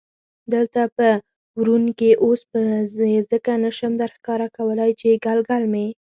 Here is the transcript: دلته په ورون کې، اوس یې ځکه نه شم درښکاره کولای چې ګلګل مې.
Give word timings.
دلته 0.53 0.81
په 0.97 1.07
ورون 1.59 1.83
کې، 1.99 2.09
اوس 2.25 2.41
یې 3.13 3.17
ځکه 3.31 3.51
نه 3.63 3.71
شم 3.77 3.93
درښکاره 4.01 4.47
کولای 4.57 4.91
چې 4.99 5.19
ګلګل 5.25 5.63
مې. 5.73 5.87